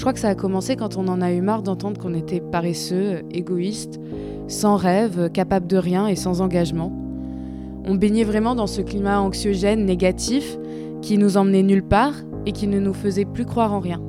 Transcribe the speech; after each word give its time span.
Je 0.00 0.02
crois 0.02 0.14
que 0.14 0.18
ça 0.18 0.30
a 0.30 0.34
commencé 0.34 0.76
quand 0.76 0.96
on 0.96 1.08
en 1.08 1.20
a 1.20 1.30
eu 1.30 1.42
marre 1.42 1.62
d'entendre 1.62 2.00
qu'on 2.00 2.14
était 2.14 2.40
paresseux, 2.40 3.20
égoïste, 3.32 4.00
sans 4.48 4.76
rêve, 4.76 5.30
capable 5.30 5.66
de 5.66 5.76
rien 5.76 6.06
et 6.06 6.16
sans 6.16 6.40
engagement. 6.40 6.90
On 7.84 7.96
baignait 7.96 8.24
vraiment 8.24 8.54
dans 8.54 8.66
ce 8.66 8.80
climat 8.80 9.20
anxiogène, 9.20 9.84
négatif, 9.84 10.56
qui 11.02 11.18
nous 11.18 11.36
emmenait 11.36 11.62
nulle 11.62 11.82
part 11.82 12.14
et 12.46 12.52
qui 12.52 12.66
ne 12.66 12.80
nous 12.80 12.94
faisait 12.94 13.26
plus 13.26 13.44
croire 13.44 13.74
en 13.74 13.78
rien. 13.78 14.00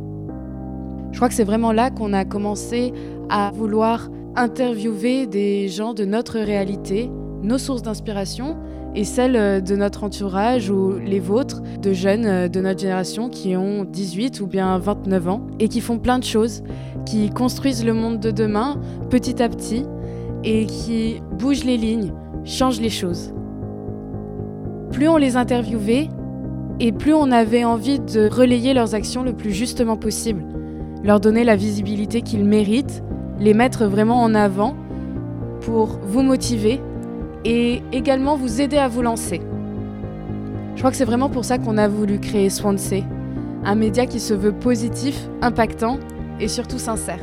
Je 1.11 1.17
crois 1.17 1.27
que 1.27 1.35
c'est 1.35 1.43
vraiment 1.43 1.73
là 1.73 1.91
qu'on 1.91 2.13
a 2.13 2.23
commencé 2.23 2.93
à 3.29 3.51
vouloir 3.53 4.09
interviewer 4.37 5.27
des 5.27 5.67
gens 5.67 5.93
de 5.93 6.05
notre 6.05 6.39
réalité, 6.39 7.11
nos 7.43 7.57
sources 7.57 7.81
d'inspiration 7.81 8.57
et 8.93 9.03
celles 9.03 9.63
de 9.63 9.75
notre 9.75 10.03
entourage 10.03 10.69
ou 10.69 10.97
les 10.97 11.19
vôtres, 11.19 11.61
de 11.81 11.93
jeunes 11.93 12.47
de 12.47 12.61
notre 12.61 12.79
génération 12.79 13.29
qui 13.29 13.55
ont 13.55 13.85
18 13.85 14.41
ou 14.41 14.47
bien 14.47 14.77
29 14.77 15.27
ans 15.29 15.41
et 15.59 15.67
qui 15.67 15.81
font 15.81 15.97
plein 15.97 16.19
de 16.19 16.23
choses, 16.23 16.63
qui 17.05 17.29
construisent 17.29 17.85
le 17.85 17.93
monde 17.93 18.19
de 18.19 18.31
demain 18.31 18.79
petit 19.09 19.41
à 19.41 19.49
petit 19.49 19.85
et 20.43 20.65
qui 20.65 21.21
bougent 21.37 21.63
les 21.63 21.77
lignes, 21.77 22.13
changent 22.43 22.81
les 22.81 22.89
choses. 22.89 23.33
Plus 24.91 25.07
on 25.07 25.17
les 25.17 25.37
interviewait, 25.37 26.09
et 26.81 26.91
plus 26.91 27.13
on 27.13 27.31
avait 27.31 27.63
envie 27.63 27.99
de 27.99 28.27
relayer 28.27 28.73
leurs 28.73 28.95
actions 28.95 29.21
le 29.21 29.33
plus 29.33 29.51
justement 29.51 29.97
possible, 29.97 30.43
leur 31.03 31.19
donner 31.19 31.43
la 31.43 31.55
visibilité 31.55 32.23
qu'ils 32.23 32.43
méritent, 32.43 33.03
les 33.39 33.53
mettre 33.53 33.85
vraiment 33.85 34.21
en 34.21 34.33
avant 34.33 34.75
pour 35.61 35.99
vous 36.03 36.23
motiver 36.23 36.81
et 37.45 37.81
également 37.91 38.35
vous 38.35 38.61
aider 38.61 38.77
à 38.77 38.87
vous 38.87 39.01
lancer. 39.01 39.41
Je 40.75 40.79
crois 40.79 40.91
que 40.91 40.97
c'est 40.97 41.05
vraiment 41.05 41.29
pour 41.29 41.45
ça 41.45 41.57
qu'on 41.57 41.77
a 41.77 41.87
voulu 41.87 42.19
créer 42.19 42.49
Swansea, 42.49 43.03
un 43.63 43.75
média 43.75 44.05
qui 44.05 44.19
se 44.19 44.33
veut 44.33 44.53
positif, 44.53 45.27
impactant 45.41 45.99
et 46.39 46.47
surtout 46.47 46.79
sincère. 46.79 47.19